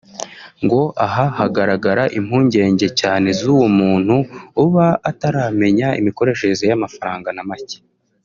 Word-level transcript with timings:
ngo 0.63 0.81
aha 1.05 1.25
hagaragara 1.37 2.03
impungenge 2.19 2.87
cyane 3.01 3.27
z’uwo 3.39 3.67
muntu 3.79 4.15
uba 4.65 4.87
ataramenya 5.09 5.87
imikoreshereze 5.99 6.63
y’amafaranga 6.69 7.29
na 7.35 7.43
macye 7.49 7.79